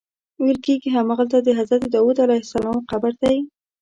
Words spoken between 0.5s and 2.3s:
کېږي همغلته د حضرت داود